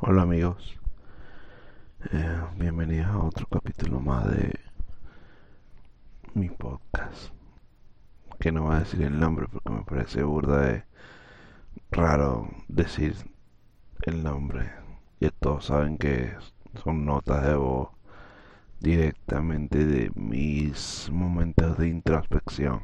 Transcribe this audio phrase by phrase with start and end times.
[0.00, 0.78] Hola amigos,
[2.12, 4.54] Eh, bienvenidos a otro capítulo más de
[6.34, 7.32] mi podcast.
[8.38, 10.84] Que no voy a decir el nombre porque me parece burda de
[11.90, 13.16] raro decir
[14.02, 14.70] el nombre.
[15.20, 16.32] Ya todos saben que
[16.82, 17.88] son notas de voz
[18.80, 22.82] directamente de mis momentos de introspección.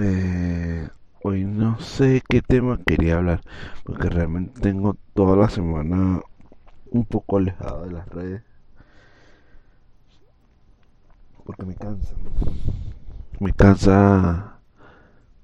[0.00, 0.88] Eh,
[1.26, 3.40] hoy no sé qué tema quería hablar
[3.84, 6.20] porque realmente tengo toda la semana
[6.90, 8.42] un poco alejado de las redes
[11.44, 12.14] porque me cansa.
[13.40, 14.60] Me cansa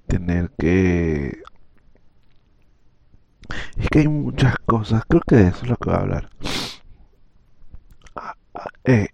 [0.07, 1.41] tener que...
[3.77, 6.29] Es que hay muchas cosas, creo que de eso es lo que voy a hablar.
[8.15, 9.07] Ah, ah, eh,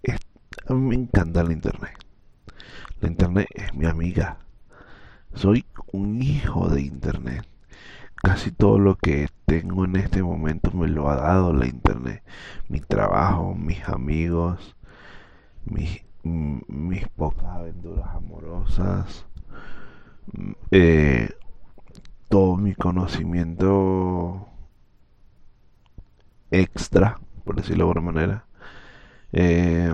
[0.68, 1.96] a mí me encanta la internet.
[3.00, 4.38] La internet es mi amiga.
[5.34, 7.46] Soy un hijo de internet.
[8.16, 12.22] Casi todo lo que tengo en este momento me lo ha dado la internet.
[12.68, 14.76] Mi trabajo, mis amigos,
[15.64, 16.02] mis,
[17.16, 19.26] pocas aventuras amorosas,
[20.70, 21.30] eh,
[22.28, 24.48] todo mi conocimiento
[26.50, 28.44] extra, por decirlo de alguna manera.
[29.32, 29.92] Eh,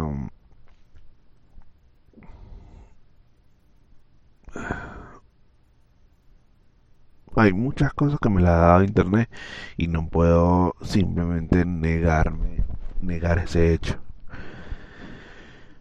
[7.37, 9.29] hay muchas cosas que me la ha dado internet
[9.77, 12.65] y no puedo simplemente negarme,
[13.01, 14.01] negar ese hecho.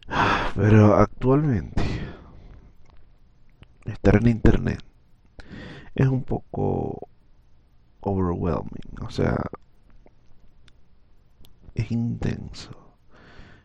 [0.56, 1.84] Pero actualmente,
[3.86, 4.80] estar en internet
[5.96, 7.08] es un poco
[8.02, 9.38] overwhelming, o sea,
[11.76, 12.72] es intenso.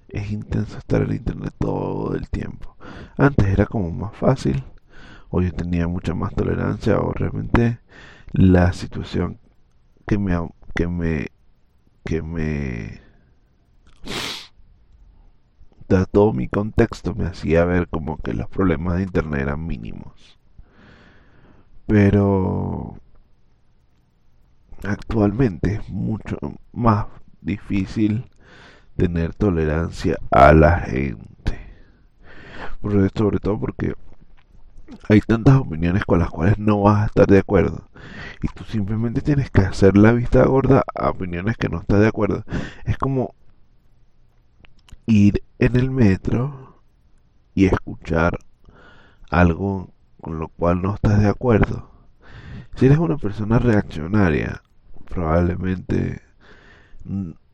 [0.09, 2.77] Es intenso estar en internet todo el tiempo.
[3.16, 4.64] Antes era como más fácil,
[5.30, 7.78] o yo tenía mucha más tolerancia, o realmente
[8.32, 9.38] la situación
[10.06, 10.34] que me,
[10.74, 11.26] que me,
[12.04, 13.08] que me
[16.10, 20.38] todo mi contexto me hacía ver como que los problemas de internet eran mínimos.
[21.86, 22.98] Pero
[24.84, 26.36] actualmente es mucho
[26.72, 27.06] más
[27.41, 28.30] difícil
[28.97, 31.58] tener tolerancia a la gente.
[33.14, 33.94] Sobre todo porque
[35.09, 37.88] hay tantas opiniones con las cuales no vas a estar de acuerdo.
[38.43, 42.09] Y tú simplemente tienes que hacer la vista gorda a opiniones que no estás de
[42.09, 42.44] acuerdo.
[42.84, 43.34] Es como
[45.06, 46.82] ir en el metro
[47.54, 48.38] y escuchar
[49.31, 49.91] algo
[50.21, 51.91] con lo cual no estás de acuerdo.
[52.77, 54.62] Si eres una persona reaccionaria,
[55.09, 56.22] probablemente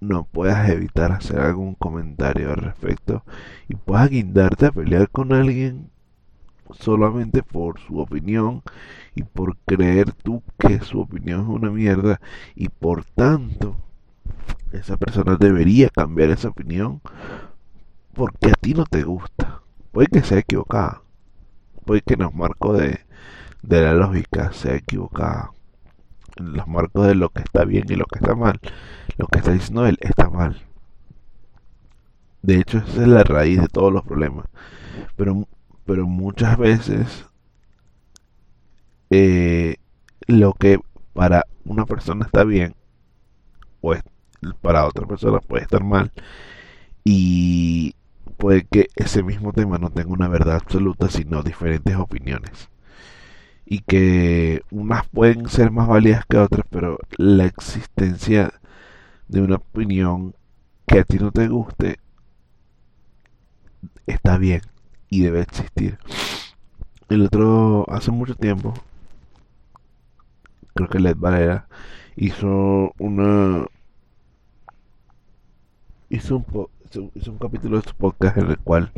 [0.00, 3.24] no puedas evitar hacer algún comentario al respecto
[3.68, 5.90] y puedas guindarte a pelear con alguien
[6.72, 8.62] solamente por su opinión
[9.14, 12.20] y por creer tú que su opinión es una mierda
[12.54, 13.76] y por tanto
[14.72, 17.00] esa persona debería cambiar esa opinión
[18.12, 19.62] porque a ti no te gusta.
[19.92, 21.02] Puede que sea equivocada,
[21.84, 23.00] puede que en los marcos de,
[23.62, 25.52] de la lógica sea equivocada,
[26.36, 28.60] en los marcos de lo que está bien y lo que está mal.
[29.16, 30.60] Lo que está diciendo él está mal.
[32.42, 34.46] De hecho, esa es la raíz de todos los problemas.
[35.16, 35.48] Pero,
[35.84, 37.26] pero muchas veces
[39.10, 39.76] eh,
[40.26, 40.78] lo que
[41.12, 42.74] para una persona está bien,
[43.80, 44.02] pues
[44.62, 46.12] para otra persona puede estar mal.
[47.04, 47.94] Y
[48.38, 52.70] puede que ese mismo tema no tenga una verdad absoluta, sino diferentes opiniones.
[53.66, 58.52] Y que unas pueden ser más válidas que otras, pero la existencia
[59.28, 60.34] de una opinión
[60.86, 61.98] que a ti no te guste
[64.06, 64.62] está bien
[65.10, 65.98] y debe existir.
[67.08, 68.74] El otro, hace mucho tiempo,
[70.74, 71.66] creo que Led Valera
[72.16, 73.66] hizo una
[76.08, 76.70] hizo un, po-
[77.14, 78.92] hizo, un capítulo de su podcast en el cual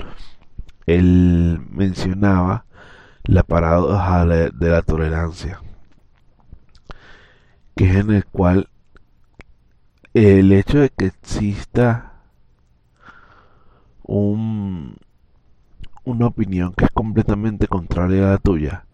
[0.87, 2.65] él mencionaba
[3.25, 5.61] la paradoja de la tolerancia,
[7.75, 8.69] que es en el cual
[10.15, 12.13] el hecho de que exista
[14.03, 14.56] un,
[16.07, 18.87] una opinión que es completamente contraria a la tuya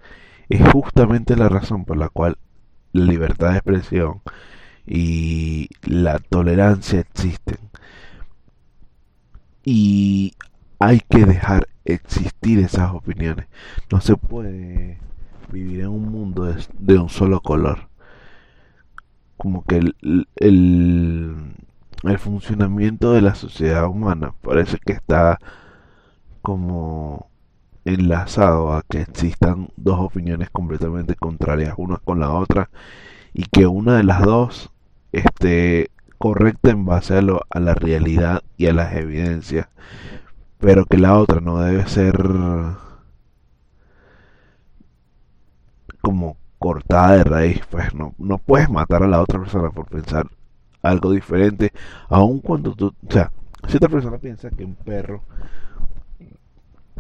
[0.49, 2.39] es justamente la razón por la cual
[2.93, 4.23] la libertad de expresión
[4.87, 7.59] y la tolerancia existen.
[9.65, 10.35] Y
[10.79, 13.47] hay que dejar existir esas opiniones.
[13.91, 14.99] No se puede
[15.51, 17.89] vivir en un mundo de, de un solo color.
[19.37, 19.97] Como que el,
[20.37, 21.55] el,
[22.05, 25.39] el funcionamiento de la sociedad humana parece que está
[26.43, 27.31] como
[27.85, 32.71] enlazado a que existan dos opiniones completamente contrarias una con la otra
[33.35, 34.71] y que una de las dos
[35.13, 39.69] esté correcta en base a, lo, a la realidad y a las evidencias,
[40.59, 42.15] pero que la otra no debe ser
[46.01, 50.29] como cortada de raíz, pues no, no puedes matar a la otra persona por pensar
[50.83, 51.73] algo diferente,
[52.09, 53.33] aun cuando tú, o sea,
[53.69, 55.23] si otra persona piensa que un perro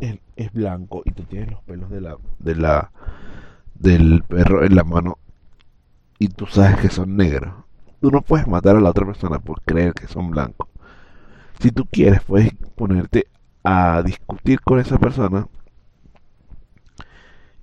[0.02, 2.90] es, blanco y tú tienes los pelos de la, de la,
[3.74, 5.18] del perro en la mano
[6.18, 7.54] y tú sabes que son negros,
[8.00, 10.68] tú no puedes matar a la otra persona por creer que son blancos.
[11.60, 13.28] Si tú quieres, puedes ponerte
[13.62, 15.46] a discutir con esa persona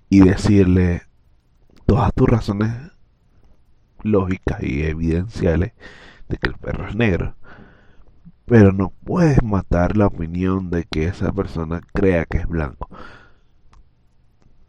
[0.10, 1.04] y decirle
[1.86, 2.72] todas tus razones
[4.02, 5.74] lógicas y evidenciales
[6.30, 7.36] de que el perro es negro.
[8.50, 12.90] Pero no puedes matar la opinión de que esa persona crea que es blanco.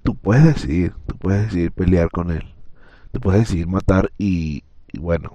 [0.03, 2.55] Tú puedes decidir, tú puedes decidir pelear con él.
[3.11, 5.33] Tú puedes decidir matar y, y bueno,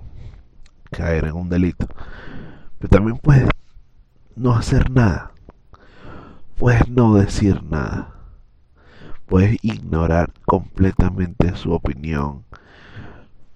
[0.92, 1.88] caer en un delito.
[2.78, 3.50] Pero también puedes
[4.36, 5.32] no hacer nada.
[6.56, 8.14] Puedes no decir nada.
[9.26, 12.46] Puedes ignorar completamente su opinión.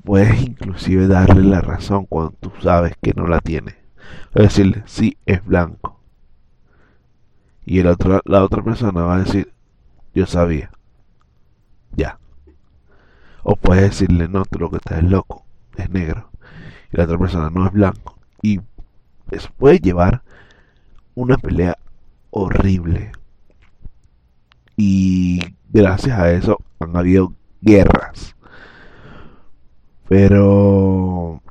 [0.04, 3.79] Puedes inclusive darle la razón cuando tú sabes que no la tiene.
[4.36, 6.00] Es decirle, sí, es blanco.
[7.66, 9.54] Y el otro, la otra persona va a decir,
[10.14, 10.72] yo sabía.
[11.96, 12.20] Ya.
[13.44, 15.46] O puedes decirle, no, tú lo que estás es loco,
[15.78, 16.30] es negro.
[16.92, 18.20] Y la otra persona no es blanco.
[18.42, 18.60] Y
[19.32, 20.24] eso puede llevar
[21.16, 21.78] una pelea
[22.32, 23.12] horrible.
[24.76, 25.40] Y
[25.70, 28.36] gracias a eso han habido guerras.
[30.08, 31.42] Pero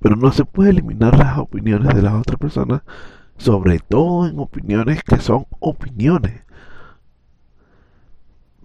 [0.00, 2.82] pero no se puede eliminar las opiniones de las otras personas,
[3.36, 6.44] sobre todo en opiniones que son opiniones.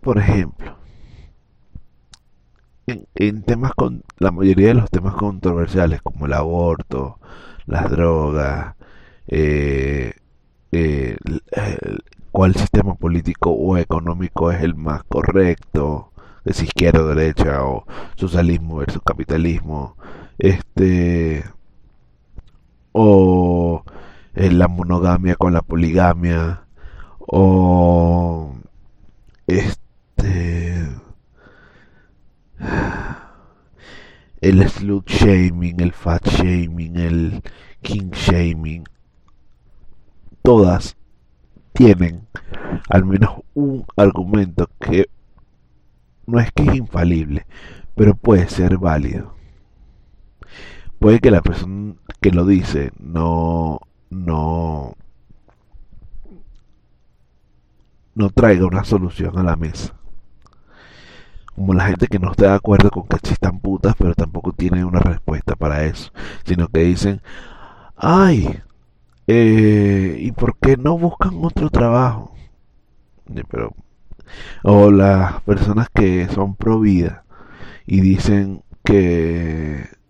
[0.02, 0.78] Por ejemplo,
[2.88, 7.20] en, temas con la mayoría de los temas controversiales como el aborto,
[7.66, 8.76] las drogas,
[9.28, 10.14] eh,
[10.72, 11.18] eh,
[12.32, 16.12] cuál sistema político o económico es el más correcto,
[16.46, 17.86] es izquierda o derecha, o
[18.16, 19.96] socialismo versus capitalismo,
[20.38, 21.44] este,
[22.92, 23.84] o
[24.34, 26.66] la monogamia con la poligamia,
[27.20, 28.56] o
[29.48, 30.90] este,
[34.42, 37.42] el slut shaming, el fat shaming, el
[37.82, 38.84] king shaming,
[40.42, 40.98] todas
[41.74, 42.28] tienen
[42.90, 45.10] al menos un argumento que
[46.26, 47.46] no es que es infalible,
[47.96, 49.36] pero puede ser válido.
[51.04, 54.96] Puede que la persona que lo dice no no
[58.16, 59.96] no traiga una solución a la mesa.
[61.56, 64.86] Como la gente que no está de acuerdo con que existan putas, pero tampoco tiene
[64.86, 66.10] una respuesta para eso,
[66.46, 67.22] sino que dicen,
[67.98, 68.62] ay,
[69.28, 72.34] eh, ¿y por qué no buscan otro trabajo?
[73.50, 73.74] Pero,
[74.64, 77.26] o las personas que son pro vida
[77.86, 80.02] y dicen que,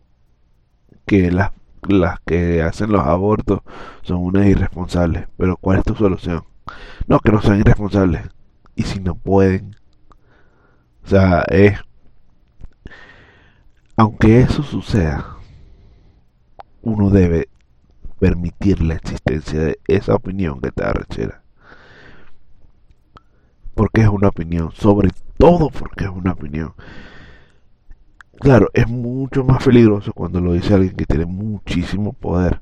[1.14, 1.52] que las,
[1.88, 3.60] las que hacen los abortos
[4.02, 5.28] son unas irresponsables.
[5.38, 6.44] Pero ¿cuál es tu solución?
[7.08, 8.24] No, que no sean irresponsables.
[8.76, 9.76] Y si no pueden.
[11.06, 11.78] O sea, es...
[13.96, 15.38] Aunque eso suceda,
[16.82, 17.48] uno debe
[18.18, 21.44] permitir la existencia de esa opinión que te da rechera.
[23.76, 26.74] Porque es una opinión, sobre todo porque es una opinión.
[28.44, 32.62] Claro, es mucho más peligroso cuando lo dice alguien que tiene muchísimo poder.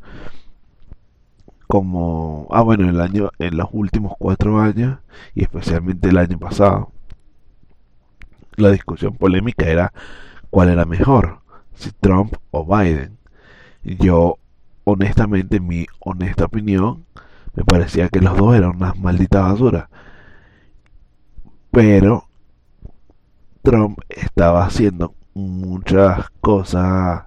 [1.68, 5.00] Como, ah bueno, el año, en los últimos cuatro años
[5.34, 6.92] y especialmente el año pasado,
[8.56, 9.94] la discusión polémica era
[10.50, 11.40] cuál era mejor,
[11.74, 13.18] si Trump o Biden.
[13.84, 14.38] Yo
[14.86, 17.06] honestamente, en mi honesta opinión,
[17.56, 19.90] me parecía que los dos eran unas malditas basuras.
[21.72, 22.26] Pero
[23.64, 27.26] Trump estaba haciendo muchas cosas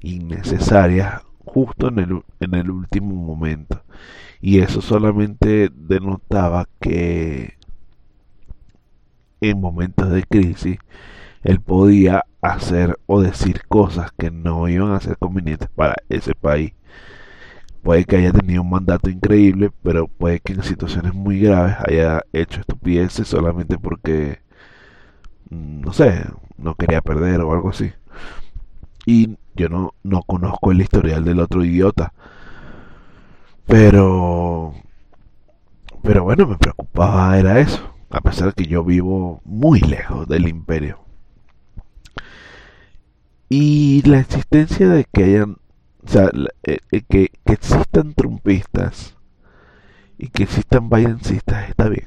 [0.00, 3.82] innecesarias justo en el, en el último momento.
[4.40, 7.58] Y eso solamente denotaba que
[9.40, 10.78] en momentos de crisis
[11.42, 16.72] él podía hacer o decir cosas que no iban a ser convenientes para ese país.
[17.82, 22.22] Puede que haya tenido un mandato increíble, pero puede que en situaciones muy graves haya
[22.32, 24.40] hecho estupideces solamente porque,
[25.50, 26.24] mm, no sé,
[26.60, 27.92] no quería perder o algo así.
[29.06, 32.12] Y yo no, no conozco el historial del otro idiota.
[33.66, 34.74] Pero,
[36.02, 40.48] pero bueno, me preocupaba era eso, a pesar de que yo vivo muy lejos del
[40.48, 40.98] imperio.
[43.48, 45.58] Y la existencia de que hayan,
[46.04, 46.30] o sea,
[46.64, 49.16] eh, eh, que, que existan trumpistas
[50.18, 52.06] y que existan vayancistas está bien.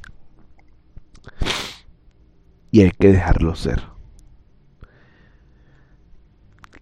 [2.71, 3.92] Y hay que dejarlo ser.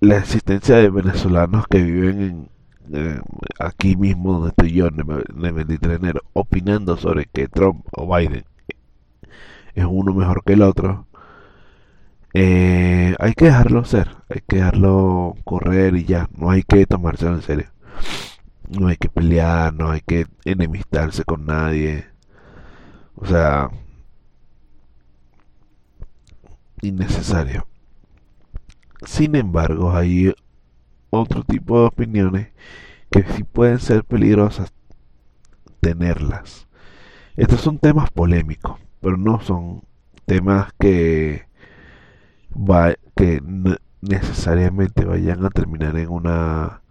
[0.01, 2.49] La existencia de venezolanos que viven en,
[2.91, 3.21] eh,
[3.59, 4.99] aquí mismo donde estoy yo, en
[5.45, 8.43] el 23 de enero, opinando sobre que Trump o Biden
[9.75, 11.07] es uno mejor que el otro,
[12.33, 17.35] eh, hay que dejarlo ser, hay que dejarlo correr y ya, no hay que tomárselo
[17.35, 17.67] en serio.
[18.69, 22.05] No hay que pelear, no hay que enemistarse con nadie.
[23.15, 23.69] O sea,
[26.81, 27.70] innecesario.
[29.03, 30.33] Sin embargo, hay
[31.09, 32.47] otro tipo de opiniones
[33.09, 34.73] que sí pueden ser peligrosas
[35.81, 36.67] tenerlas.
[37.35, 39.83] Estos son temas polémicos, pero no son
[40.25, 41.45] temas que,
[44.01, 46.81] necesariamente vayan a terminar en una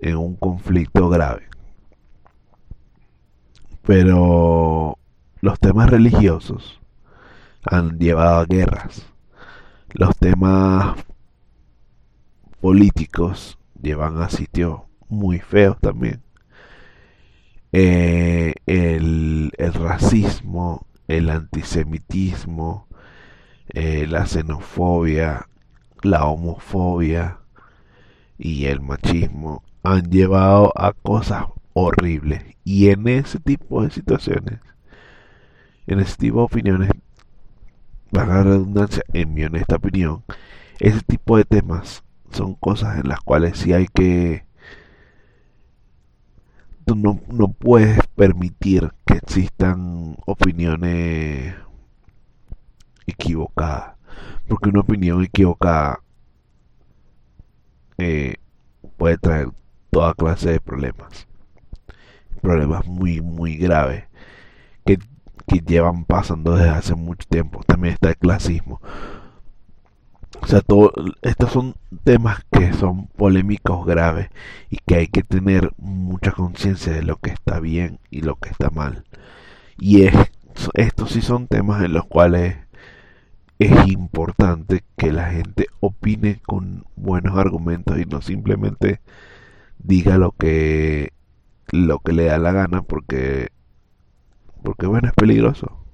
[0.00, 1.48] en un conflicto grave.
[3.82, 4.98] Pero
[5.40, 6.80] los temas religiosos
[7.64, 9.09] han llevado a guerras.
[9.92, 10.96] Los temas
[12.60, 16.22] políticos llevan a sitios muy feos también.
[17.72, 22.86] Eh, el, racismo, el antisemitismo,
[23.70, 25.48] eh, la xenofobia,
[26.02, 27.38] la homofobia
[28.38, 32.44] y el machismo han llevado a cosas horribles.
[32.64, 34.60] Y en ese tipo de situaciones,
[35.88, 36.90] en ese tipo de opiniones,
[38.12, 40.24] para la redundancia, en mi honesta opinión,
[40.78, 44.44] ese tipo de temas son cosas en las cuales sí hay que...
[46.84, 51.54] Tú no, no puedes permitir que existan opiniones
[53.06, 53.96] equivocadas.
[54.48, 56.00] Porque una opinión equivocada
[57.98, 58.36] eh,
[58.96, 59.48] puede traer
[59.90, 61.28] toda clase de problemas.
[62.40, 64.04] Problemas muy, muy graves
[64.84, 64.98] que,
[65.50, 67.64] que llevan pasando desde hace mucho tiempo.
[67.66, 68.80] También está el clasismo.
[70.40, 70.92] O sea, todo,
[71.22, 74.28] estos son temas que son polémicos graves
[74.70, 78.50] y que hay que tener mucha conciencia de lo que está bien y lo que
[78.50, 79.04] está mal.
[79.76, 80.14] Y es,
[80.74, 82.56] estos sí son temas en los cuales
[83.58, 89.00] es importante que la gente opine con buenos argumentos y no simplemente
[89.78, 91.12] diga lo que
[91.72, 93.48] lo que le da la gana porque
[94.62, 95.84] porque bueno es peligroso.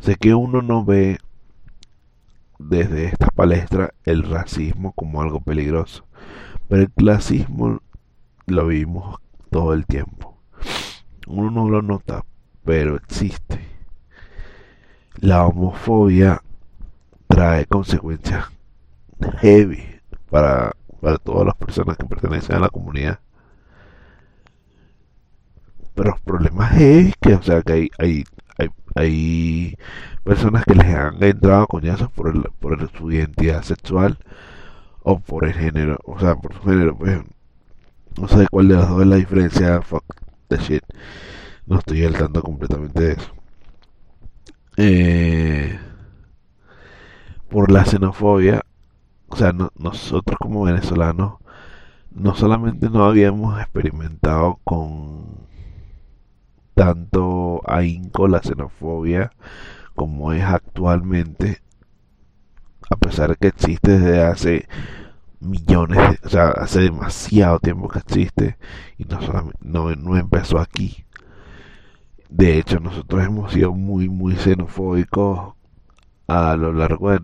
[0.00, 1.18] Sé que uno no ve
[2.58, 6.06] desde esta palestra el racismo como algo peligroso
[6.68, 7.80] pero el clasismo
[8.46, 9.18] lo vivimos
[9.50, 10.38] todo el tiempo.
[11.26, 12.24] Uno no lo nota
[12.64, 13.60] pero existe.
[15.16, 16.42] La homofobia
[17.28, 18.46] trae consecuencias
[19.38, 23.20] heavy para para todas las personas que pertenecen a la comunidad.
[25.96, 28.24] Pero los problemas es que, o sea, que hay, hay,
[28.58, 29.78] hay, hay
[30.24, 34.18] personas que les han entrado coñazos por, el, por su identidad sexual
[35.02, 37.20] o por el género, o sea, por su género, pues,
[38.20, 40.04] no sé cuál de las dos es la diferencia, fuck
[40.48, 40.82] the shit.
[41.66, 43.32] No estoy al tanto completamente de eso.
[44.76, 45.78] Eh,
[47.48, 48.62] por la xenofobia
[49.28, 51.34] o sea, nosotros como venezolanos
[52.10, 55.46] no solamente no habíamos experimentado con
[56.76, 59.32] tanto ahínco la xenofobia
[59.94, 61.62] como es actualmente,
[62.90, 64.68] a pesar de que existe desde hace
[65.40, 68.58] millones, o sea, hace demasiado tiempo que existe
[68.98, 69.18] y no,
[69.60, 71.06] no, no empezó aquí.
[72.28, 75.54] De hecho, nosotros hemos sido muy, muy xenofóbicos
[76.28, 77.20] a lo largo de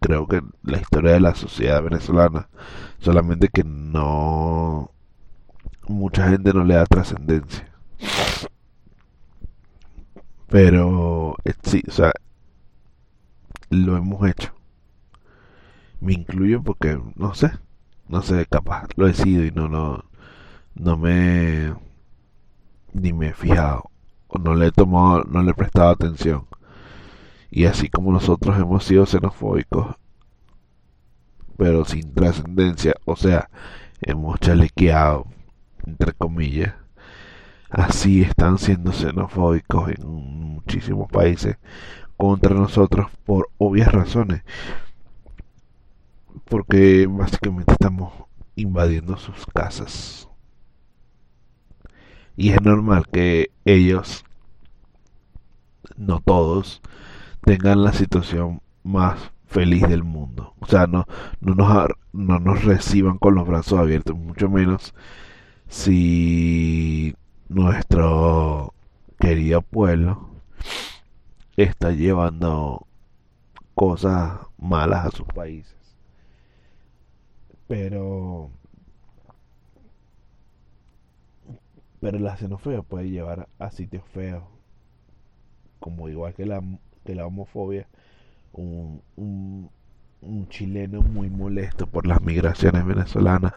[0.00, 2.48] creo que la historia de la sociedad venezolana,
[2.98, 4.90] solamente que no
[5.88, 7.66] mucha gente no le da trascendencia.
[10.56, 12.12] Pero eh, sí, o sea,
[13.68, 14.54] lo hemos hecho.
[16.00, 17.50] Me incluyo porque no sé,
[18.08, 20.06] no sé, capaz lo he sido y no no
[20.74, 21.74] no me
[22.94, 23.90] ni me he fijado
[24.28, 26.46] o no le he tomado, no le he prestado atención.
[27.50, 29.96] Y así como nosotros hemos sido xenofóbicos,
[31.58, 33.50] pero sin trascendencia, o sea,
[34.00, 35.26] hemos chalequeado,
[35.86, 36.74] entre comillas,
[37.76, 41.58] así están siendo xenofóbicos en muchísimos países
[42.16, 44.42] contra nosotros por obvias razones.
[46.46, 48.14] Porque básicamente estamos
[48.54, 50.28] invadiendo sus casas.
[52.34, 54.24] Y es normal que ellos,
[55.96, 56.80] no todos,
[57.42, 60.54] tengan la situación más feliz del mundo.
[60.60, 61.04] O sea, no,
[61.40, 64.94] no, nos, no nos reciban con los brazos abiertos, mucho menos
[65.68, 67.14] si
[67.48, 68.74] nuestro
[69.18, 70.28] querido pueblo
[71.56, 72.86] está llevando
[73.74, 75.74] cosas malas a sus países.
[77.66, 78.50] Pero
[82.00, 84.44] pero la xenofobia puede llevar a sitios feos,
[85.80, 86.62] como igual que la,
[87.04, 87.88] que la homofobia,
[88.52, 89.70] un, un,
[90.20, 93.54] un chileno muy molesto por las migraciones venezolanas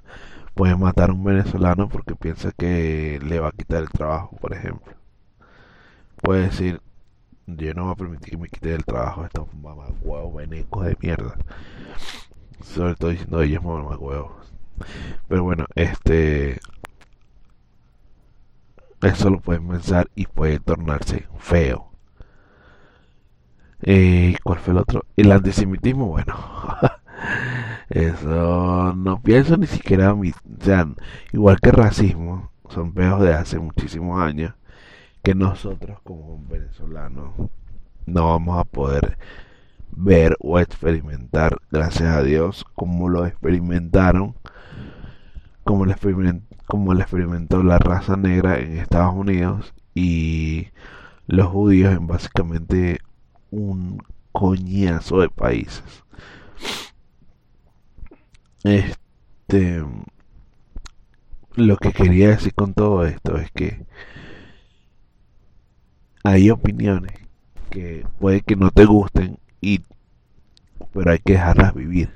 [0.53, 4.53] puede matar a un venezolano porque piensa que le va a quitar el trabajo, por
[4.53, 4.93] ejemplo.
[6.21, 6.81] Puede decir,
[7.47, 9.47] yo no voy a permitir que me quite el trabajo estos
[10.01, 11.35] huevos venecos de mierda.
[12.61, 14.53] Sobre todo diciendo ellos huevos
[15.27, 16.59] Pero bueno, este...
[19.01, 21.88] Eso lo pueden pensar y puede tornarse feo.
[23.81, 25.05] ¿Y cuál fue el otro?
[25.15, 26.35] El antisemitismo, bueno.
[27.89, 30.21] Eso no pienso ni siquiera, o
[30.61, 30.87] sea,
[31.33, 34.53] igual que racismo, son peos de hace muchísimos años
[35.23, 37.33] que nosotros como venezolanos
[38.05, 39.17] no vamos a poder
[39.91, 44.35] ver o experimentar, gracias a Dios, como lo experimentaron,
[45.63, 45.95] como lo,
[46.67, 50.67] como lo experimentó la raza negra en Estados Unidos y
[51.27, 52.99] los judíos en básicamente
[53.51, 54.01] un
[54.31, 56.03] coñazo de países.
[58.63, 59.83] Este
[61.55, 63.85] lo que quería decir con todo esto es que
[66.23, 67.13] hay opiniones
[67.69, 69.81] que puede que no te gusten y
[70.93, 72.13] pero hay que dejarlas vivir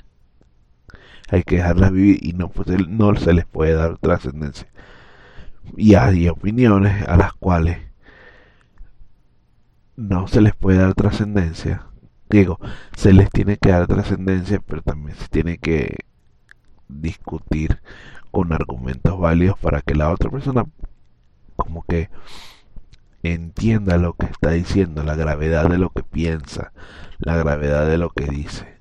[1.30, 4.68] hay que dejarlas vivir y no, pues, no se les puede dar trascendencia
[5.78, 7.80] y hay opiniones a las cuales
[9.96, 11.88] no se les puede dar trascendencia
[12.30, 12.60] digo
[12.96, 15.98] se les tiene que dar trascendencia pero también se tiene que
[16.88, 17.82] discutir
[18.32, 20.66] con argumentos válidos para que la otra persona
[21.56, 22.10] como que
[23.24, 26.74] entienda lo que está diciendo, la gravedad de lo que piensa,
[27.20, 28.80] la gravedad de lo que dice.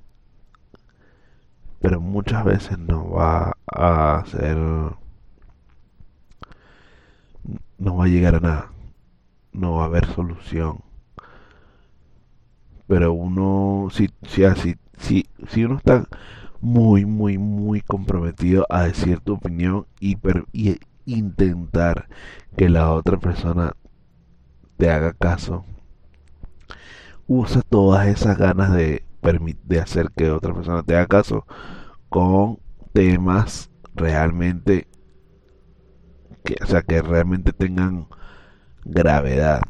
[1.79, 4.57] Pero muchas veces no va a ser...
[7.77, 8.71] No va a llegar a nada.
[9.51, 10.81] No va a haber solución.
[12.87, 16.07] Pero uno, si, si, así, si, si uno está
[16.61, 20.17] muy, muy, muy comprometido a decir tu opinión y,
[20.53, 22.07] y intentar
[22.57, 23.73] que la otra persona
[24.77, 25.65] te haga caso,
[27.27, 29.03] usa todas esas ganas de,
[29.63, 31.45] de hacer que otra persona te haga caso
[32.09, 32.59] con
[32.93, 34.87] temas realmente
[36.43, 38.07] que, o sea, que realmente tengan
[38.83, 39.61] gravedad.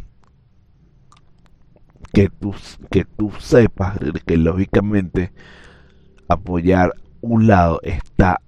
[2.13, 2.53] Que tú,
[2.89, 5.33] que tú sepas que lógicamente
[6.27, 8.39] apoyar un lado está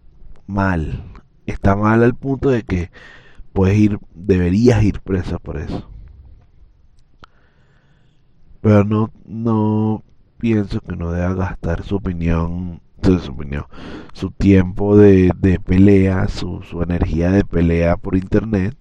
[0.47, 1.03] mal.
[1.45, 2.91] Está mal al punto de que
[3.53, 5.89] puedes ir, deberías ir preso por eso
[8.65, 10.03] pero no, no
[10.39, 13.65] pienso que no deba gastar su opinión, su, opinión,
[14.11, 18.75] su tiempo de, de pelea, su, su energía de pelea por internet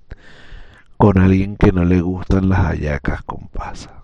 [0.96, 4.03] con alguien que no le gustan las hallacas con pasa.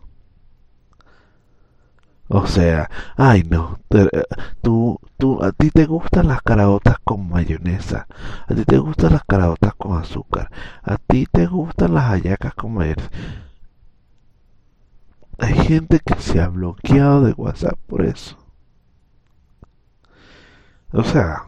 [2.33, 3.81] O sea, ay no,
[4.63, 8.07] tú, tú, a ti te gustan las caraotas con mayonesa,
[8.47, 10.51] a ti te gustan las caraotas con azúcar,
[10.83, 13.11] a ti te gustan las hallacas con mayonesa
[15.41, 18.37] hay gente que se ha bloqueado de WhatsApp por eso.
[20.93, 21.45] O sea,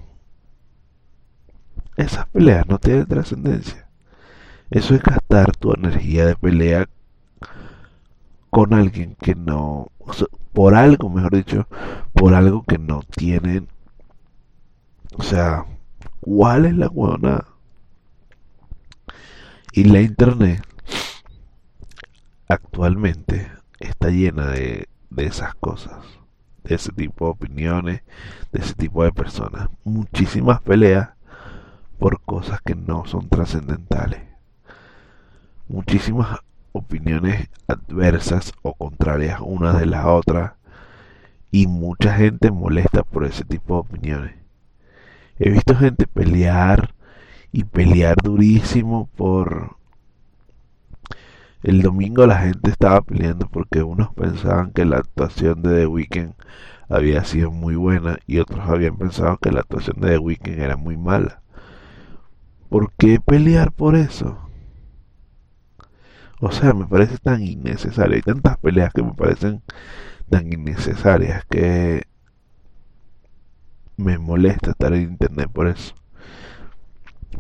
[1.97, 3.89] esas peleas no tienen trascendencia.
[4.71, 6.89] Eso es gastar tu energía de pelea
[8.53, 9.91] con alguien que no,
[10.53, 11.67] por algo, mejor dicho,
[12.13, 13.67] por algo que no tienen.
[15.17, 15.65] O sea,
[16.21, 17.47] ¿cuál es la buena?
[19.73, 20.63] Y la internet
[22.47, 26.05] actualmente está llena de, de esas cosas,
[26.63, 28.03] de ese tipo de opiniones,
[28.53, 29.71] de ese tipo de personas.
[29.83, 31.09] Muchísimas peleas
[31.99, 34.21] por cosas que no son trascendentales.
[35.69, 36.41] Muchísimas
[36.73, 40.53] opiniones adversas o contrarias unas de las otras
[41.51, 44.35] y mucha gente molesta por ese tipo de opiniones.
[45.39, 46.95] He visto gente pelear
[47.53, 49.77] y pelear durísimo por
[51.63, 56.35] el domingo la gente estaba peleando porque unos pensaban que la actuación de The Weeknd
[56.89, 60.77] había sido muy buena y otros habían pensado que la actuación de The Weeknd era
[60.77, 61.41] muy mala.
[62.69, 64.39] ¿Por qué pelear por eso?
[66.43, 68.17] O sea, me parece tan innecesario.
[68.17, 69.63] Hay tantas peleas que me parecen
[70.29, 72.03] tan innecesarias que
[73.97, 75.95] me molesta estar en internet por eso.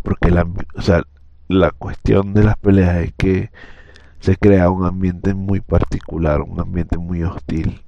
[0.05, 1.03] Porque la, o sea,
[1.49, 3.51] la cuestión de las peleas es que
[4.21, 7.83] se crea un ambiente muy particular, un ambiente muy hostil.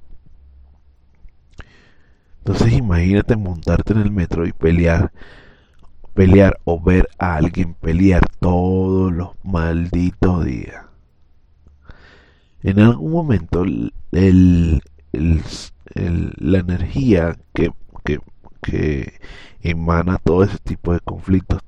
[2.39, 5.13] Entonces imagínate montarte en el metro y pelear,
[6.13, 10.85] pelear o ver a alguien pelear todos los malditos días.
[12.65, 17.69] En algún momento el, la energía que,
[18.63, 19.13] que,
[19.61, 21.61] emana todo ese tipo de conflictos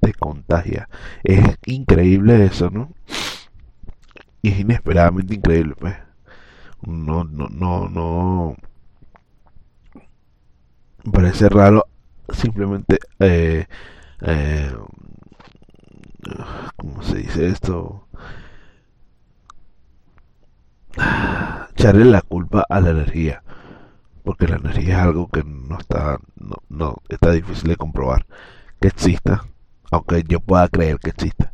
[0.00, 0.90] te contagia.
[1.24, 2.92] Es increíble eso, ¿no?
[4.42, 5.96] Y es inesperadamente increíble, pues.
[6.82, 8.56] No, no, no, no.
[11.10, 11.86] Parece raro
[12.28, 13.64] simplemente eh,
[14.20, 14.70] eh,
[16.76, 18.05] ¿cómo se dice esto?
[21.72, 23.42] Echarle la culpa a la energía
[24.24, 28.26] porque la energía es algo que no está no, no está difícil de comprobar
[28.80, 29.44] que exista
[29.90, 31.52] aunque yo pueda creer que exista.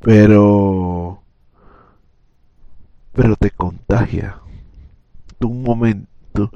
[0.00, 1.22] Pero
[3.12, 4.40] pero te contagia.
[5.38, 6.50] Tú un momento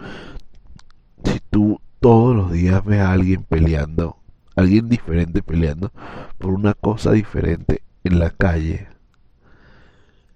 [1.24, 4.18] si tú todos los días ves a alguien peleando
[4.54, 5.92] alguien diferente peleando
[6.38, 8.88] por una cosa diferente en la calle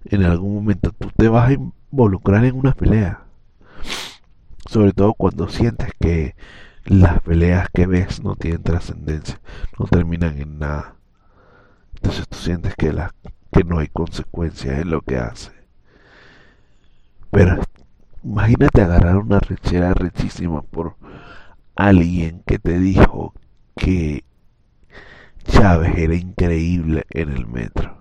[0.04, 3.24] en algún momento tú te vas a involucrar en una pelea.
[4.68, 6.34] Sobre todo cuando sientes que
[6.84, 9.40] las peleas que ves no tienen trascendencia,
[9.78, 10.96] no terminan en nada.
[11.94, 13.14] Entonces tú sientes que, la,
[13.52, 15.52] que no hay consecuencias en lo que hace.
[17.30, 17.60] Pero
[18.24, 20.96] imagínate agarrar una rechera richísima por
[21.76, 23.34] alguien que te dijo
[23.76, 24.24] que
[25.44, 27.99] Chávez era increíble en el metro.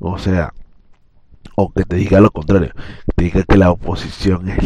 [0.00, 0.52] O sea,
[1.56, 2.72] o que te diga lo contrario,
[3.06, 4.58] que te diga que la oposición es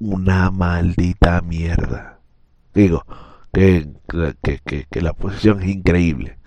[0.00, 2.20] una maldita mierda.
[2.74, 3.04] Digo,
[3.52, 3.90] que,
[4.42, 6.38] que, que, la oposición es increíble.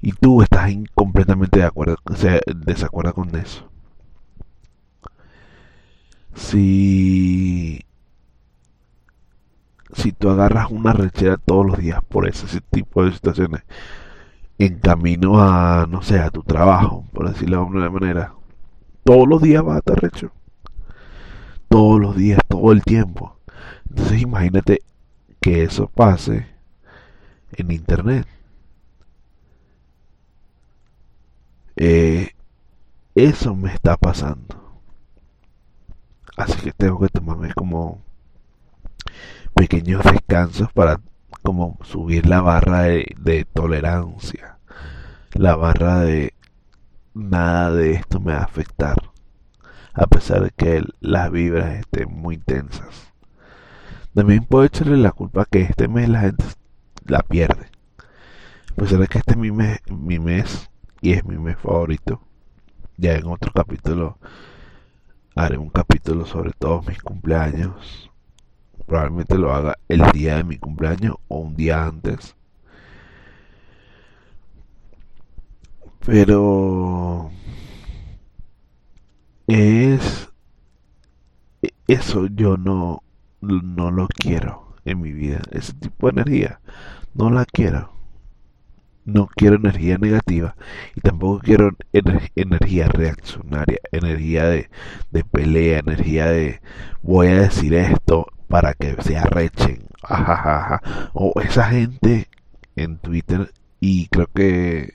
[0.00, 3.70] Y tú estás completamente de acuerdo, o sea, desacuerdo con eso.
[6.34, 7.80] Si
[9.94, 13.62] si tú agarras una rechera todos los días por ese tipo de situaciones
[14.66, 18.34] en camino a, no sé, a tu trabajo, por decirlo de alguna manera,
[19.04, 20.30] todos los días vas a estar recho.
[21.68, 23.36] Todos los días, todo el tiempo.
[23.88, 24.82] Entonces imagínate
[25.40, 26.46] que eso pase
[27.52, 28.26] en internet.
[31.76, 32.30] Eh,
[33.14, 34.80] eso me está pasando.
[36.36, 38.00] Así que tengo que tomarme como
[39.54, 41.00] pequeños descansos para
[41.42, 44.58] como subir la barra de, tolerancia,
[45.34, 46.34] la barra de
[47.14, 48.96] nada de esto me va a afectar,
[49.92, 53.12] a pesar de que las vibras estén muy tensas.
[54.14, 56.44] También puedo echarle la culpa que este mes la gente
[57.06, 57.66] la pierde.
[58.72, 62.20] A pesar de que este es mi mes, mi mes y es mi mes favorito.
[62.96, 64.18] Ya en otro capítulo
[65.34, 68.11] haré un capítulo sobre todos mis cumpleaños
[68.92, 72.36] probablemente lo haga el día de mi cumpleaños o un día antes.
[76.04, 77.30] Pero
[79.46, 80.28] es
[81.86, 83.02] eso yo no
[83.40, 86.60] no lo quiero en mi vida, ese tipo de energía
[87.14, 87.90] no la quiero.
[89.06, 90.54] No quiero energía negativa
[90.94, 91.70] y tampoco quiero
[92.36, 94.70] energía reaccionaria, energía de,
[95.10, 96.60] de pelea, energía de
[97.02, 99.86] voy a decir esto para que se arrechen.
[101.14, 102.28] O esa gente
[102.76, 104.92] en Twitter y creo que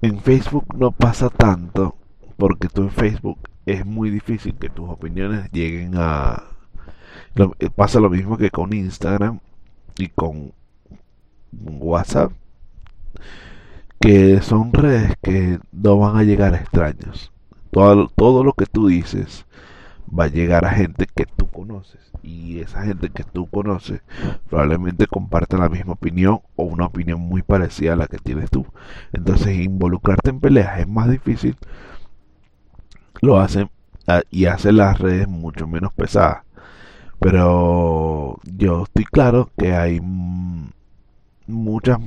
[0.00, 1.94] en Facebook no pasa tanto
[2.38, 6.42] porque tú en Facebook es muy difícil que tus opiniones lleguen a
[7.76, 9.40] pasa lo mismo que con Instagram
[9.98, 10.54] y con
[11.52, 12.32] WhatsApp
[14.00, 17.30] que son redes que no van a llegar a extraños
[17.72, 19.44] todo, todo lo que tú dices
[20.16, 24.02] va a llegar a gente que tú conoces y esa gente que tú conoces
[24.48, 28.66] probablemente comparte la misma opinión o una opinión muy parecida a la que tienes tú.
[29.12, 31.56] Entonces involucrarte en peleas es más difícil,
[33.20, 33.70] lo hacen
[34.30, 36.44] y hace las redes mucho menos pesadas.
[37.20, 40.00] Pero yo estoy claro que hay
[41.46, 41.98] muchas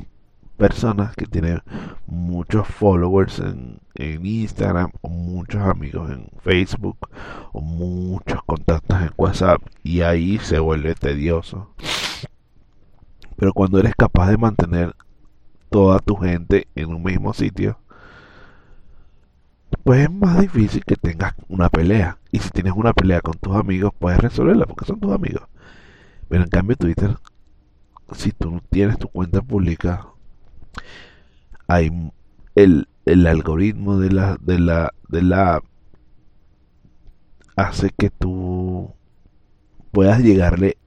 [0.61, 1.59] personas que tienen
[2.05, 7.09] muchos followers en, Instagram o muchos amigos en Facebook
[7.51, 11.73] o muchos contactos en WhatsApp y ahí se vuelve tedioso.
[13.37, 14.95] Pero cuando eres capaz de mantener
[15.71, 17.79] toda tu gente en un mismo sitio,
[19.83, 22.19] pues es más difícil que tengas una pelea.
[22.31, 25.47] Y si tienes una pelea con tus amigos, puedes resolverla porque son tus amigos.
[26.29, 27.17] Pero en cambio Twitter,
[28.13, 30.11] si tú tienes tu cuenta pública,
[31.67, 32.11] hay
[32.55, 32.87] el,
[33.27, 35.61] algoritmo de la, de la, de la
[37.55, 38.93] hace que tú
[39.91, 40.77] puedas llegarle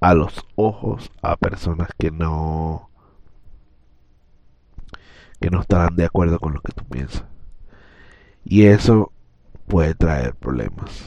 [0.00, 2.90] a los ojos a personas que no
[5.40, 7.24] que no estarán de acuerdo con lo que tú piensas.
[8.44, 9.12] Y eso
[9.66, 11.04] puede traer problemas.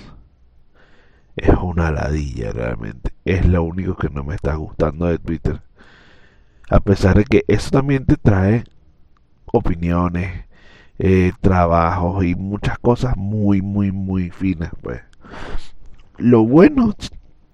[1.36, 3.14] Es una ladilla realmente.
[3.26, 5.62] Es lo único que no me está gustando de Twitter.
[6.70, 8.64] A pesar de que eso también te trae
[9.46, 10.46] opiniones,
[11.00, 15.02] eh, trabajos y muchas cosas muy, muy, muy finas, pues.
[16.18, 16.94] Lo bueno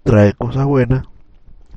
[0.02, 1.06] trae cosas buenas.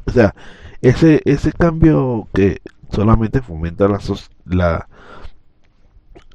[0.05, 0.35] O sea,
[0.81, 3.99] ese, ese cambio que solamente fomenta la,
[4.45, 4.87] la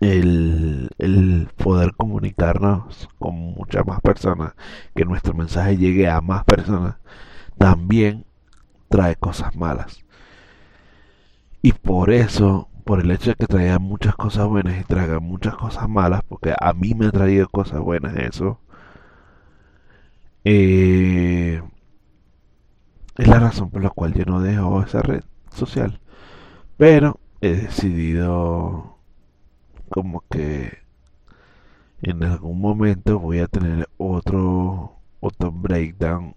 [0.01, 4.55] el, el poder comunicarnos con muchas más personas,
[4.95, 6.97] que nuestro mensaje llegue a más personas,
[7.59, 8.25] también
[8.89, 10.02] trae cosas malas.
[11.63, 15.55] Y por eso por el hecho de que traiga muchas cosas buenas y traiga muchas
[15.57, 18.61] cosas malas, porque a mí me ha traído cosas buenas eso,
[20.45, 21.63] eh,
[23.17, 25.23] es la razón por la cual yo no dejo esa red
[25.55, 26.01] social.
[26.77, 28.99] Pero he decidido
[29.89, 30.79] como que
[32.03, 36.35] en algún momento voy a tener otro otro breakdown,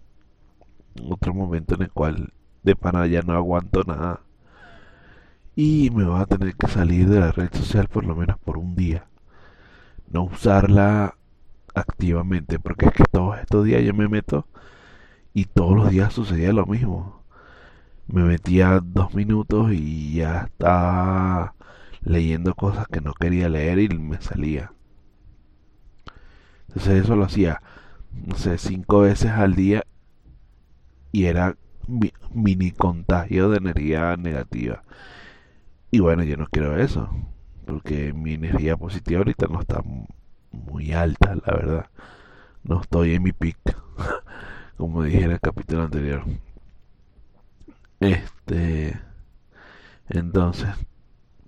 [1.10, 2.34] otro momento en el cual
[2.64, 4.22] de pana ya no aguanto nada
[5.56, 8.58] y me va a tener que salir de la red social por lo menos por
[8.58, 9.08] un día.
[10.10, 11.16] No usarla
[11.74, 14.48] activamente, porque es que todos estos días yo me meto
[15.34, 17.24] y todos los días sucedía lo mismo.
[18.08, 21.56] Me metía dos minutos y ya estaba
[22.02, 24.74] leyendo cosas que no quería leer y me salía.
[26.68, 27.62] Entonces eso lo hacía,
[28.12, 29.86] no sé, cinco veces al día
[31.12, 31.58] y era
[32.34, 34.84] mini contagio de energía negativa.
[35.92, 37.10] Y bueno, yo no quiero eso,
[37.66, 39.82] porque mi energía positiva ahorita no está
[40.52, 41.90] muy alta, la verdad.
[42.64, 43.58] No estoy en mi pick,
[44.78, 46.24] como dije en el capítulo anterior.
[48.00, 49.00] Este,
[50.10, 50.70] entonces,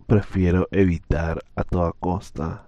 [0.07, 2.67] prefiero evitar a toda costa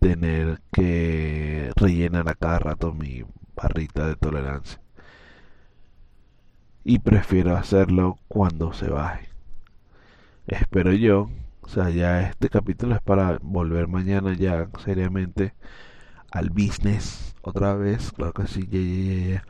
[0.00, 3.24] tener que rellenar a cada rato mi
[3.56, 4.80] barrita de tolerancia.
[6.84, 9.27] Y prefiero hacerlo cuando se baje
[10.48, 11.30] espero yo.
[11.62, 15.54] O sea, ya este capítulo es para volver mañana ya seriamente
[16.32, 18.12] al business otra vez.
[18.12, 19.44] Claro que sí, ya,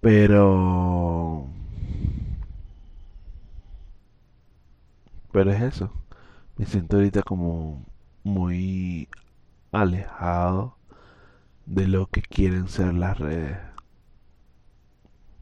[0.00, 1.46] Pero...
[5.32, 5.92] Pero es eso.
[6.56, 7.84] Me siento ahorita como
[8.24, 9.08] muy
[9.72, 10.76] alejado
[11.66, 13.58] de lo que quieren ser las redes.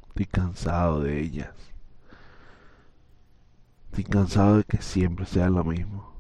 [0.09, 1.68] Estoy cansado de ellas.
[3.91, 6.13] Estoy cansado de que siempre sea lo mismo.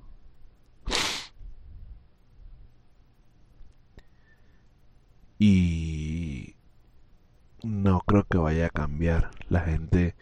[5.39, 6.57] Y
[7.63, 9.31] no creo que vaya a cambiar.
[9.49, 10.17] La gente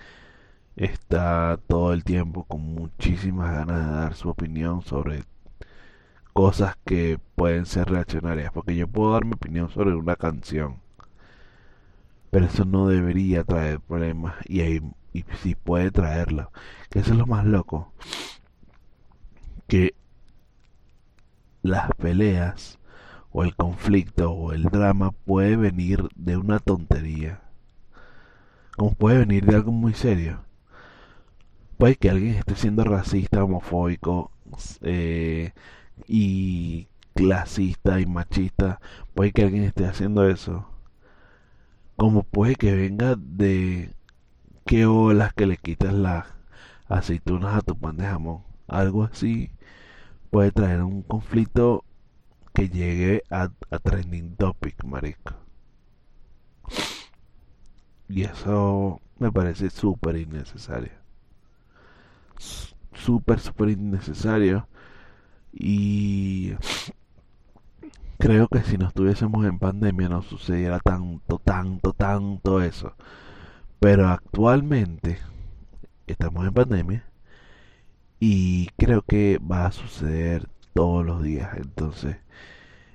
[0.77, 5.25] está todo el tiempo con muchísimas ganas de dar su opinión sobre
[6.33, 8.53] cosas que pueden ser reaccionarias.
[8.53, 10.81] Porque yo puedo dar mi opinión sobre una canción.
[12.31, 14.35] Pero eso no debería traer problemas.
[14.47, 14.81] Y hay
[15.19, 16.51] y si puede traerla.
[16.91, 17.93] Que eso es lo más loco.
[19.67, 19.95] Que
[21.63, 22.79] las peleas
[23.31, 27.43] o el conflicto o el drama puede venir de una tontería.
[28.77, 30.45] Como puede venir de algo muy serio.
[31.79, 34.31] Puede que alguien esté siendo racista, homofóbico
[34.83, 35.53] eh,
[36.07, 38.81] y clasista y machista.
[39.15, 40.69] Puede que alguien esté haciendo eso.
[41.97, 43.95] Como puede que venga de
[44.67, 46.27] qué olas que le quitas las
[46.89, 48.43] aceitunas a tu pan de jamón.
[48.67, 49.51] Algo así
[50.31, 51.85] puede traer un conflicto
[52.53, 53.49] que llegue a,
[53.83, 55.35] trending topic, marico.
[58.09, 60.93] Y eso me parece súper innecesario.
[62.93, 64.69] Súper, súper innecesario.
[65.53, 66.55] Y
[68.19, 72.95] creo que si no estuviésemos en pandemia no sucediera tanto, tanto, tanto eso.
[73.81, 75.19] Pero actualmente
[76.07, 77.05] estamos en pandemia
[78.19, 81.57] y creo que va a suceder todos los días.
[81.59, 82.17] Entonces,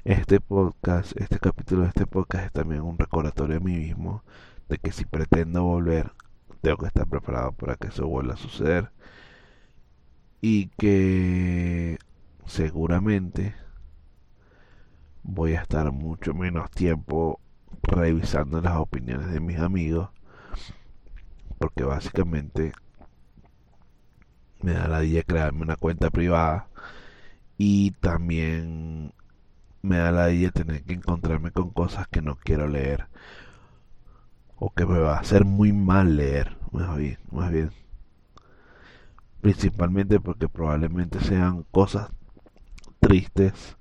[0.05, 4.23] este podcast, este capítulo de este podcast es también un recordatorio a mí mismo
[4.69, 6.13] de que si pretendo volver,
[6.61, 8.91] tengo que estar preparado para que eso vuelva a suceder.
[10.41, 11.99] Y que
[12.47, 13.55] seguramente
[15.23, 17.39] voy a estar mucho menos tiempo
[17.83, 20.09] revisando las opiniones de mis amigos
[21.61, 22.73] porque básicamente
[24.63, 26.67] me da la idea crearme una cuenta privada
[27.55, 29.13] y también
[29.83, 33.05] me da la idea tener que encontrarme con cosas que no quiero leer
[34.55, 37.69] o que me va a hacer muy mal leer más bien más bien
[39.41, 42.09] principalmente porque probablemente sean cosas
[42.99, 43.77] tristes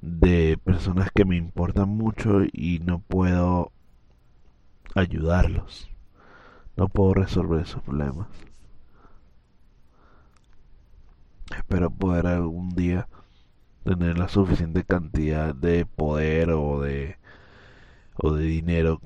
[0.00, 3.72] de personas que me importan mucho y no puedo
[4.94, 5.88] ayudarlos.
[6.78, 8.28] No puedo resolver esos problemas.
[11.54, 13.08] Espero poder algún día
[13.84, 17.18] tener la suficiente cantidad de poder o de
[18.14, 19.00] o de dinero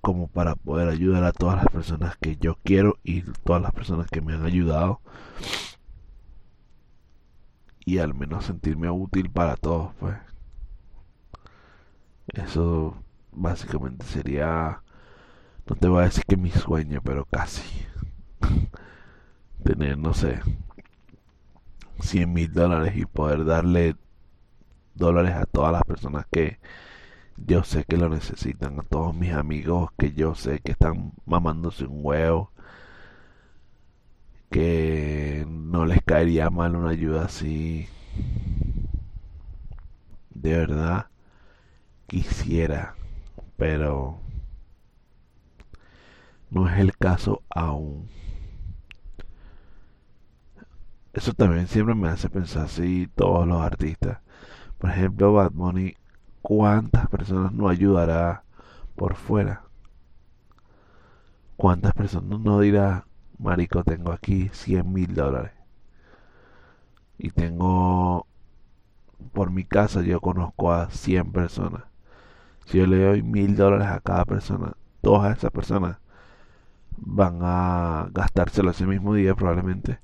[0.00, 4.08] como para poder ayudar a todas las personas que yo quiero y todas las personas
[4.08, 5.00] que me han ayudado
[7.84, 10.16] y al menos sentirme útil para todos, pues.
[12.28, 12.96] Eso
[13.32, 14.82] básicamente sería,
[15.66, 17.62] no te voy a decir que mi sueño, pero casi.
[19.64, 20.40] Tener, no sé,
[22.00, 23.96] 100 mil dólares y poder darle
[24.94, 26.58] dólares a todas las personas que
[27.36, 31.86] yo sé que lo necesitan, a todos mis amigos que yo sé que están mamándose
[31.86, 32.50] un huevo
[34.50, 37.88] que no les caería mal una ayuda así.
[40.30, 41.06] De verdad
[42.06, 42.94] quisiera,
[43.56, 44.20] pero
[46.54, 48.08] no es el caso aún.
[51.12, 54.20] Eso también siempre me hace pensar si todos los artistas,
[54.78, 55.96] por ejemplo Bad Bunny,
[56.42, 58.44] ¿cuántas personas no ayudará
[58.94, 59.64] por fuera?
[61.56, 63.06] ¿Cuántas personas no dirá,
[63.38, 65.52] Marico, tengo aquí 100 mil dólares.
[67.18, 68.26] Y tengo,
[69.32, 71.82] por mi casa yo conozco a 100 personas.
[72.66, 75.98] Si yo le doy mil dólares a cada persona, todas esas personas
[76.96, 80.00] van a gastárselo ese mismo día probablemente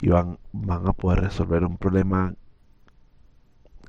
[0.00, 2.34] y van, van a poder resolver un problema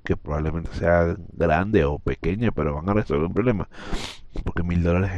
[0.04, 3.68] que probablemente sea grande o pequeño, pero van a resolver un problema.
[4.44, 5.12] Porque mil dólares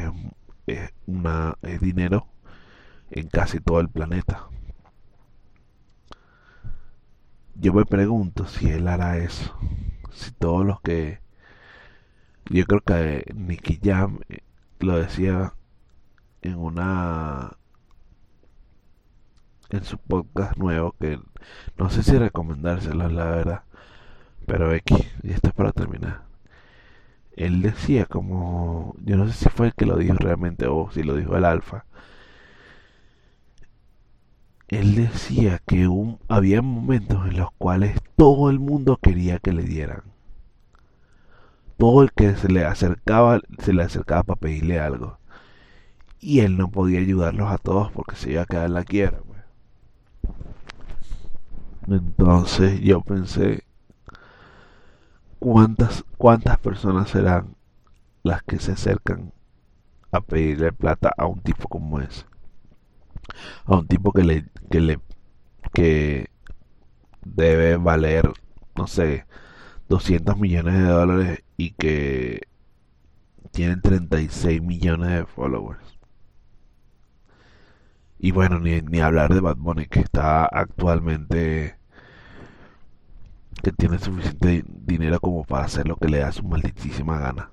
[0.66, 2.28] es, es, una, es dinero
[3.12, 4.48] en casi todo el planeta.
[7.56, 9.56] Yo me pregunto si él hará eso.
[10.12, 11.20] Si todos los que...
[12.50, 14.40] Yo creo que Nicky Jam eh,
[14.80, 15.54] lo decía
[16.42, 17.58] en una...
[19.70, 21.20] En su podcast nuevo que
[21.78, 23.64] no sé si recomendárselo la verdad.
[24.48, 26.24] Pero X, y esto es para terminar.
[27.36, 28.96] Él decía como...
[29.04, 31.46] Yo no sé si fue el que lo dijo realmente o si lo dijo el
[31.46, 31.86] alfa
[34.70, 35.90] él decía que
[36.28, 40.04] había momentos en los cuales todo el mundo quería que le dieran.
[41.78, 45.18] Todo el que se le acercaba, se le acercaba para pedirle algo.
[46.20, 49.20] Y él no podía ayudarlos a todos porque se iba a quedar en la quiebra.
[49.26, 49.42] Pues.
[51.88, 53.64] Entonces yo pensé,
[55.40, 57.56] ¿cuántas, ¿cuántas personas serán
[58.24, 59.32] las que se acercan
[60.12, 62.26] a pedirle plata a un tipo como ese?
[63.66, 65.00] a un tipo que le que le
[65.74, 66.30] que
[67.24, 68.32] debe valer
[68.76, 69.26] no sé
[69.90, 72.42] 200 millones de dólares y que
[73.52, 75.99] tiene 36 millones de followers
[78.20, 81.78] y bueno ni, ni hablar de Bad Bunny que está actualmente
[83.64, 87.52] que tiene suficiente dinero como para hacer lo que le da su malditísima gana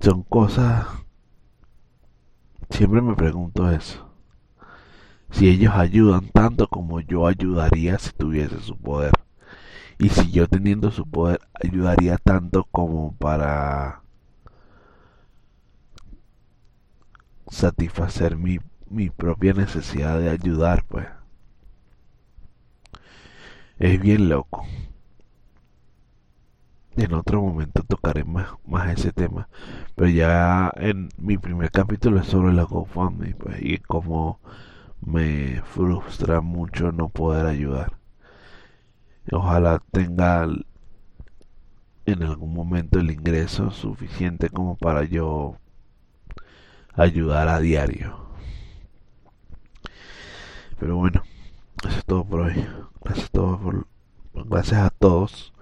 [0.00, 0.86] son cosas
[2.72, 4.08] Siempre me pregunto eso.
[5.30, 9.12] Si ellos ayudan tanto como yo ayudaría si tuviese su poder.
[9.98, 14.02] Y si yo teniendo su poder ayudaría tanto como para
[17.52, 18.58] satisfacer mi,
[18.90, 21.06] mi propia necesidad de ayudar, pues.
[23.78, 24.64] Es bien loco
[26.96, 29.48] en otro momento tocaré más, más ese tema.
[29.94, 34.40] Pero ya en mi primer capítulo es sobre la GoFundMe pues, y como
[35.00, 37.98] me frustra mucho no poder ayudar.
[39.30, 40.46] Ojalá tenga
[42.06, 45.56] en algún momento el ingreso suficiente como para yo
[46.94, 48.22] ayudar a diario.
[50.78, 51.22] Pero bueno,
[51.84, 52.66] eso es todo por hoy.
[53.02, 53.86] Gracias a todos por,
[54.46, 55.52] gracias a todos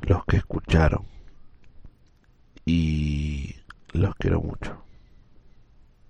[0.00, 1.04] los que escucharon
[2.64, 3.56] y
[3.92, 4.82] los quiero mucho.